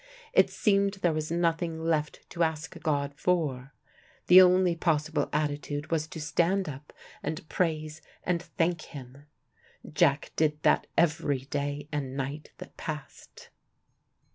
It 0.33 0.49
seemed 0.49 0.95
there 1.03 1.13
was 1.13 1.29
nothing 1.29 1.79
left 1.79 2.27
to 2.31 2.41
ask 2.41 2.79
God 2.81 3.13
for; 3.15 3.71
the 4.25 4.41
only 4.41 4.75
possible 4.75 5.29
attitude 5.31 5.91
was 5.91 6.07
to 6.07 6.19
stand 6.19 6.67
up 6.67 6.91
and 7.21 7.47
praise 7.49 8.01
and 8.23 8.41
thank 8.41 8.81
Him. 8.81 9.27
Jack 9.87 10.31
did 10.35 10.57
that 10.63 10.87
every 10.97 11.41
day 11.41 11.87
and 11.91 12.17
night 12.17 12.49
that 12.57 12.77
passed. 12.77 13.49